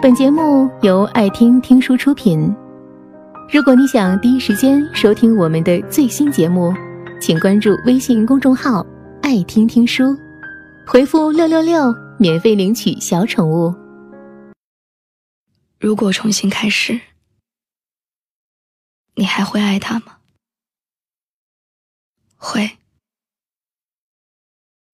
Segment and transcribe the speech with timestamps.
[0.00, 2.54] 本节目由爱听听书出品。
[3.52, 6.72] 如果你想第一时间收听我们的最新节目，
[7.20, 8.86] 请关注微信公众号
[9.22, 10.16] “爱听听书”，
[10.86, 13.74] 回复“六六六”免费领取小宠物。
[15.80, 17.00] 如果重新开始，
[19.16, 20.18] 你还会爱他吗？
[22.36, 22.78] 会，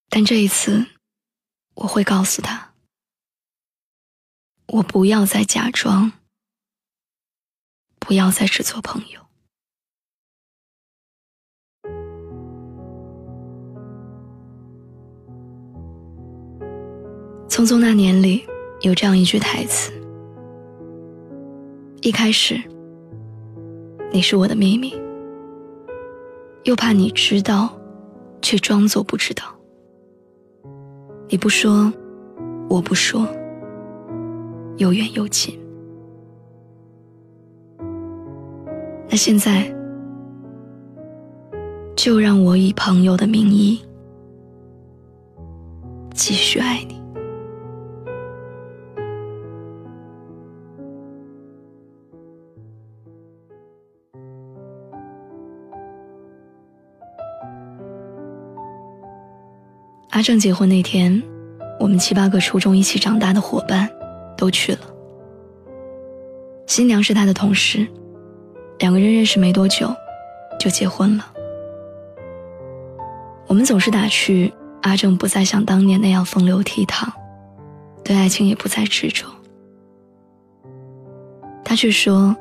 [0.08, 0.86] 但这一次，
[1.74, 2.73] 我会告诉他。
[4.74, 6.10] 我不要再假装，
[8.00, 9.20] 不要再只做朋友。
[17.48, 18.44] 匆匆那年里
[18.80, 19.92] 有这样一句台词：
[22.00, 22.60] 一开始，
[24.12, 24.92] 你是我的秘密，
[26.64, 27.78] 又怕你知道，
[28.42, 29.44] 却装作不知道。
[31.28, 31.92] 你不说，
[32.68, 33.24] 我不说。
[34.76, 35.58] 又远又近。
[39.08, 39.72] 那现在，
[41.94, 43.80] 就让我以朋友的名义
[46.12, 47.00] 继续爱你。
[60.10, 61.22] 阿正结婚那天，
[61.78, 63.88] 我们七八个初中一起长大的伙伴。
[64.36, 64.80] 都去了。
[66.66, 67.86] 新娘是他的同事，
[68.78, 69.94] 两个人认识没多久，
[70.58, 71.32] 就结婚了。
[73.46, 77.06] 我们总是打趣阿正不再像当年那样风流倜傥，
[78.02, 79.26] 对爱情也不再执着。
[81.62, 82.34] 他却说，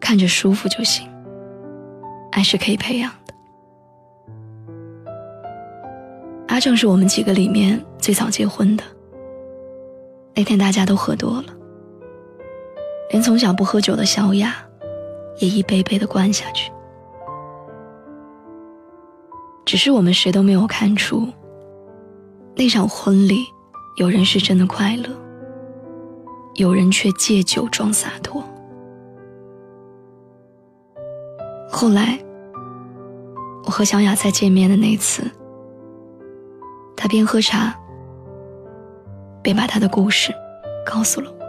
[0.00, 1.08] 看着舒服就行，
[2.32, 3.34] 爱是可以培养的。
[6.48, 8.82] 阿正是我们几个里面最早结婚的。
[10.40, 11.54] 那天大家都喝多了，
[13.10, 14.56] 连从小不喝酒的小雅，
[15.38, 16.72] 也一杯杯的灌下去。
[19.66, 21.28] 只是我们谁都没有看出，
[22.56, 23.44] 那场婚礼，
[23.98, 25.10] 有人是真的快乐，
[26.54, 28.42] 有人却借酒装洒脱。
[31.70, 32.18] 后来，
[33.66, 35.22] 我和小雅再见面的那次，
[36.96, 37.78] 她边喝茶。
[39.42, 40.32] 便把他的故事
[40.84, 41.40] 告诉了我。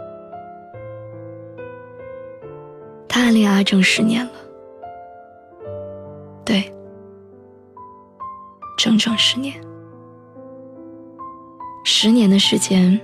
[3.08, 4.32] 他暗恋阿正十年了，
[6.44, 6.72] 对，
[8.78, 9.54] 整整十年。
[11.84, 12.98] 十年的时间，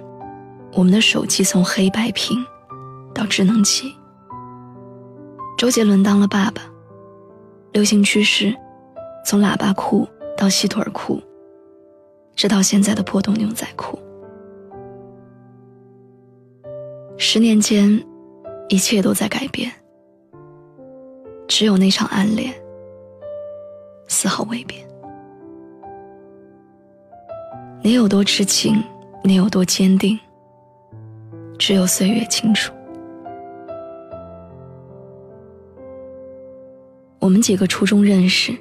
[0.73, 2.45] 我们的手机从黑白屏
[3.13, 3.95] 到智能机，
[5.57, 6.63] 周杰伦当了爸爸，
[7.73, 8.55] 流行趋势
[9.27, 11.21] 从喇叭裤到细腿裤，
[12.35, 13.88] 直到现在的破洞牛仔裤。
[17.21, 18.01] 十年间，
[18.69, 19.73] 一切都在改变，
[21.49, 22.55] 只有那场暗恋
[24.07, 24.87] 丝毫未变。
[27.83, 28.81] 你有多痴情，
[29.25, 30.17] 你有多坚定，
[31.59, 32.73] 只有岁月清楚。
[37.19, 38.57] 我们几个初中认识，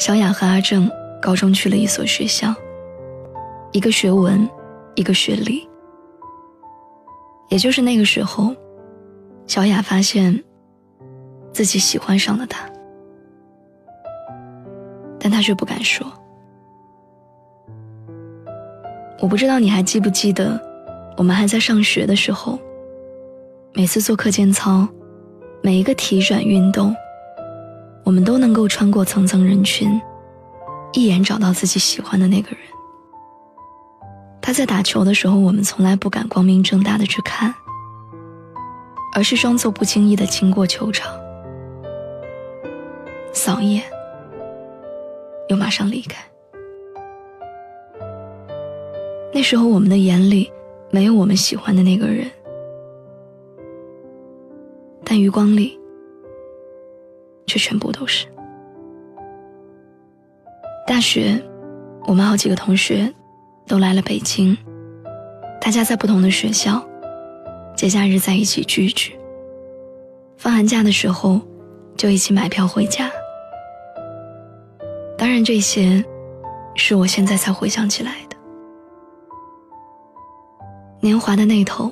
[0.00, 0.90] 小雅和阿正
[1.22, 2.52] 高中去了一所学校，
[3.70, 4.48] 一个学文，
[4.96, 5.66] 一个学理。
[7.48, 8.54] 也就是那个时候，
[9.46, 10.42] 小雅发现
[11.52, 12.68] 自己喜欢上了他，
[15.18, 16.06] 但她却不敢说。
[19.20, 20.60] 我不知道你还记不记得，
[21.16, 22.58] 我们还在上学的时候，
[23.72, 24.86] 每次做课间操，
[25.62, 26.94] 每一个体转运动，
[28.04, 30.00] 我们都能够穿过层层人群，
[30.92, 32.75] 一眼找到自己喜欢的那个人。
[34.46, 37.52] 他在打球的时候，我们从来不敢光明正大的去看，
[39.12, 41.12] 而是装作不经意的经过球场，
[43.32, 43.82] 扫一眼，
[45.48, 46.24] 又马上离开。
[49.34, 50.48] 那时候我们的眼里
[50.92, 52.30] 没有我们喜欢的那个人，
[55.04, 55.76] 但余光里
[57.48, 58.28] 却全部都是。
[60.86, 61.36] 大学，
[62.06, 63.12] 我们好几个同学。
[63.66, 64.56] 都来了北京，
[65.60, 66.80] 大家在不同的学校，
[67.76, 69.18] 节假日在一起聚聚。
[70.36, 71.40] 放寒假的时候，
[71.96, 73.10] 就一起买票回家。
[75.18, 76.04] 当然，这些
[76.76, 78.36] 是我现在才回想起来的。
[81.00, 81.90] 年华的那头，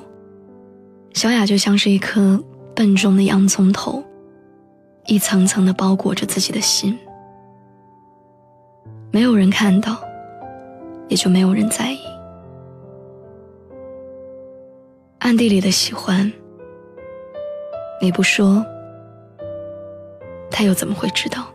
[1.13, 2.41] 小雅就像是一颗
[2.73, 4.01] 笨重的洋葱头，
[5.07, 6.97] 一层层的包裹着自己的心，
[9.11, 9.99] 没有人看到。
[11.07, 11.99] 也就没有人在意。
[15.19, 16.31] 暗地里的喜欢，
[18.01, 18.63] 你不说，
[20.51, 21.47] 他又怎么会知道呢？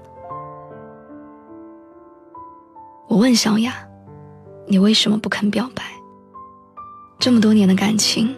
[3.09, 3.75] 我问小雅
[4.67, 5.83] ：“你为什么不肯表白？
[7.19, 8.35] 这么多年的感情，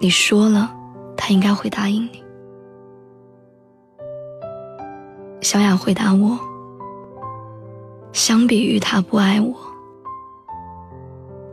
[0.00, 0.74] 你说了，
[1.16, 2.24] 他应该会答应你。”
[5.42, 6.38] 小雅回答我
[8.12, 9.54] ：“相比于他不爱我，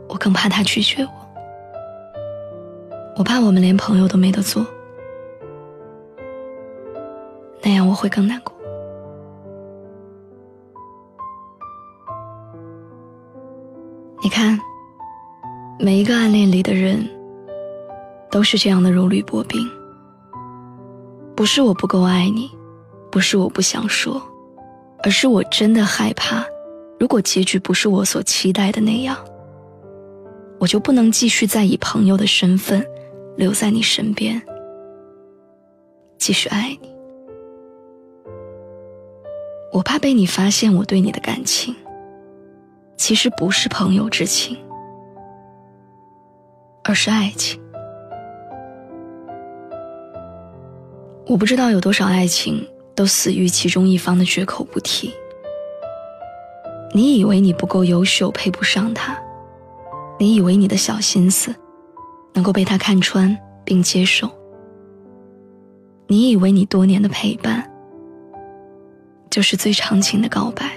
[0.08, 1.10] 我更怕他拒绝我。”
[3.16, 4.64] 我怕我们连朋友都没得做，
[7.60, 8.54] 那样我会更难过。
[14.22, 14.56] 你看，
[15.80, 17.08] 每一个暗恋里的人，
[18.30, 19.68] 都是这样的如履薄冰。
[21.34, 22.48] 不是我不够爱你，
[23.10, 24.22] 不是我不想说，
[25.02, 26.44] 而是我真的害怕，
[26.98, 29.16] 如果结局不是我所期待的那样，
[30.58, 32.84] 我就不能继续再以朋友的身份。
[33.36, 34.42] 留在你身边，
[36.18, 36.92] 继续爱你。
[39.72, 41.72] 我怕被你发现我对你的感情，
[42.96, 44.58] 其实不是朋友之情，
[46.82, 47.60] 而是爱情。
[51.28, 52.66] 我不知道有多少爱情
[52.98, 55.14] 都死于其中一方的绝口不提。
[56.92, 59.14] 你以为你不够优秀，配不上他；
[60.18, 61.54] 你以为你的小心思。
[62.34, 64.28] 能够被他看穿并接受。
[66.06, 67.68] 你以为你多年的陪伴，
[69.28, 70.70] 就是最长情的告白，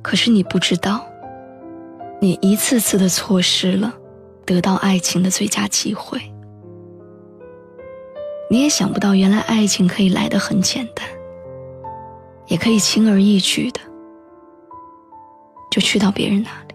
[0.00, 1.04] 可是你不知道，
[2.20, 3.92] 你一次次的错失了
[4.44, 6.31] 得到爱情的最佳机会。
[8.52, 11.08] 你也想不到，原来爱情可以来得很简单，
[12.48, 13.80] 也可以轻而易举的
[15.70, 16.74] 就去到别人那里。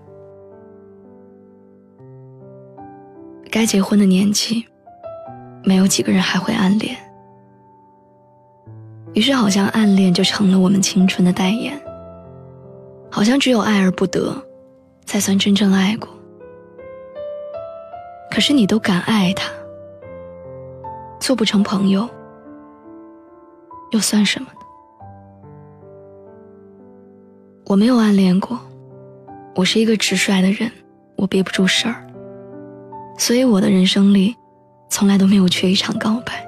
[3.51, 4.65] 该结婚的年纪，
[5.63, 6.97] 没有几个人还会暗恋。
[9.13, 11.79] 于是，好像暗恋就成了我们青春的代言。
[13.11, 14.35] 好像只有爱而不得，
[15.05, 16.09] 才算真正爱过。
[18.31, 19.51] 可是，你都敢爱他，
[21.27, 22.07] 做不成朋友，
[23.91, 24.59] 又算什么呢？
[27.65, 28.57] 我没有暗恋过，
[29.53, 30.71] 我是一个直率的人，
[31.17, 31.95] 我憋不住事儿。
[33.17, 34.33] 所以我的人生里，
[34.87, 36.47] 从来都没有缺一场告白。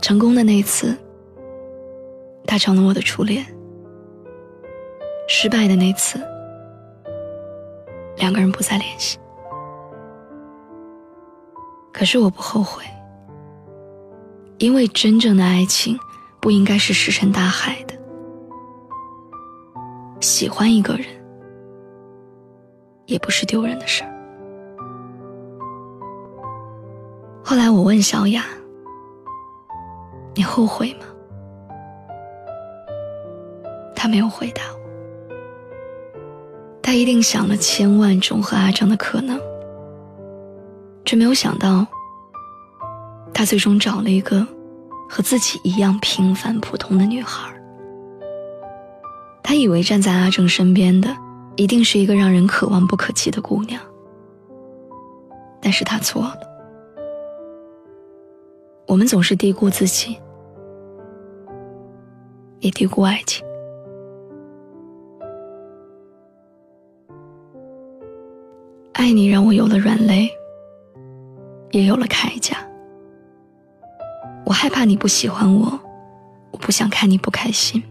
[0.00, 0.96] 成功的那次，
[2.46, 3.42] 他成了我的初恋；
[5.26, 6.20] 失败的那次，
[8.18, 9.18] 两个人不再联系。
[12.02, 12.82] 可是我不后悔，
[14.58, 15.96] 因为真正的爱情
[16.40, 17.94] 不应该是石沉大海的。
[20.20, 21.06] 喜欢一个人，
[23.06, 24.10] 也不是丢人的事儿。
[27.44, 28.46] 后来我问小雅
[30.34, 31.06] ：“你后悔吗？”
[33.94, 34.80] 她没有回答我。
[36.82, 39.40] 她一定想了千万种和阿张的可能，
[41.12, 41.86] 却没有想到，
[43.34, 44.46] 他最终找了一个
[45.10, 47.52] 和自己一样平凡普通的女孩。
[49.42, 51.14] 他以为站在阿正身边的
[51.56, 53.78] 一定是一个让人可望不可及的姑娘，
[55.60, 56.38] 但是他错了。
[58.86, 60.16] 我们总是低估自己，
[62.60, 63.44] 也低估爱情。
[68.94, 70.30] 爱你让我有了软肋，
[71.72, 72.56] 也有了铠甲。
[74.46, 75.80] 我害怕你不喜欢我，
[76.52, 77.82] 我不想看你不开心。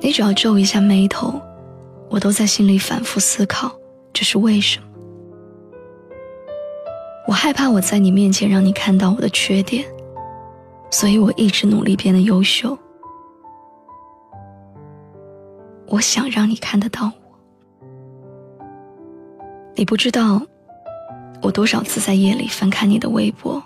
[0.00, 1.40] 你只要皱一下眉头，
[2.08, 3.70] 我都在心里反复思考，
[4.12, 4.86] 这是为什么。
[7.26, 9.84] 我害怕我在你面前让你看到我的缺点，
[10.90, 12.76] 所以我一直努力变得优秀。
[15.88, 18.66] 我想让你看得到我。
[19.74, 20.40] 你不知道，
[21.40, 23.62] 我多少次在夜里翻看你的微博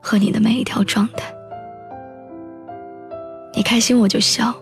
[0.00, 1.34] 和你的每一条状态。
[3.54, 4.54] 你开心我就笑，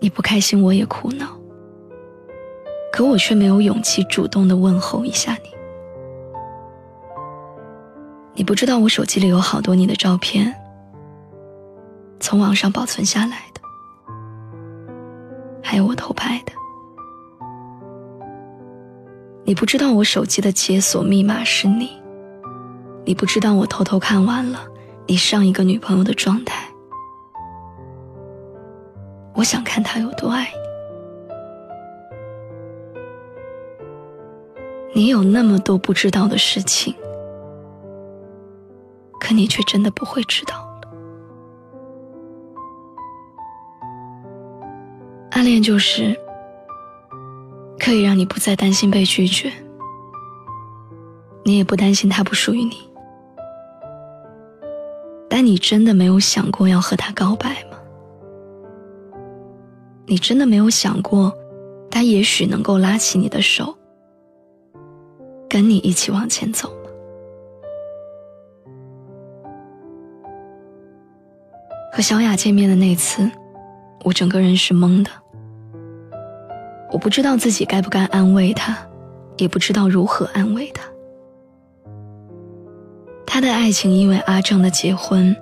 [0.00, 1.26] 你不开心我也苦恼。
[2.92, 5.50] 可我却没有勇气主动的问候一下你。
[8.34, 10.54] 你不知道我手机里有好多你的照片，
[12.20, 13.60] 从网上保存下来的，
[15.62, 16.52] 还有我偷拍的。
[19.46, 21.88] 你不知道我手机的解锁密码是你，
[23.04, 24.66] 你不知道我偷偷看完了
[25.06, 26.68] 你上一个女朋友的状态。
[29.34, 30.50] 我想看他有多爱
[34.92, 35.02] 你。
[35.02, 36.92] 你有那么多不知道的事情，
[39.20, 40.66] 可你却真的不会知道。
[45.30, 46.18] 暗恋就是
[47.86, 49.48] 可以让你不再担心被拒绝，
[51.44, 52.72] 你也不担心他不属于你。
[55.30, 57.78] 但你真的没有想过要和他告白吗？
[60.04, 61.32] 你真的没有想过，
[61.88, 63.72] 他也许能够拉起你的手？
[65.48, 66.90] 跟你一起往前走吗？
[71.92, 73.30] 和小雅见面的那次，
[74.02, 75.10] 我整个人是懵的。
[76.96, 78.74] 我不知道自己该不该安慰他，
[79.36, 80.82] 也不知道如何安慰他。
[83.26, 85.36] 他的爱情因为阿正的结婚，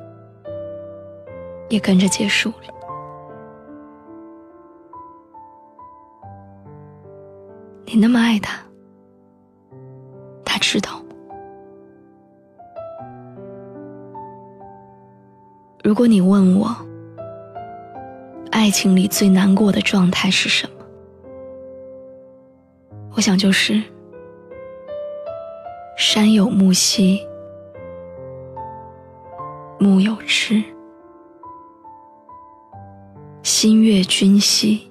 [1.69, 2.75] 也跟着结束了。
[7.85, 8.59] 你那么爱他。
[10.67, 11.15] 知道吗？
[15.85, 16.75] 如果你问我，
[18.51, 20.84] 爱情里最难过的状态是什么？
[23.17, 23.81] 我想就是
[25.97, 27.21] 山有木兮，
[29.79, 30.61] 木有枝；
[33.45, 34.91] 心悦君兮，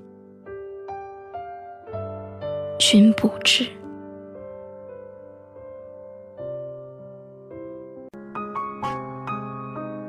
[2.79, 3.67] 君不知。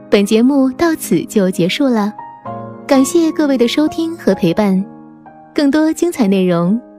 [0.08, 2.12] 本节目到此就结束了，
[2.86, 4.84] 感谢各位的收听和陪伴。
[5.52, 6.80] 更多精彩内容，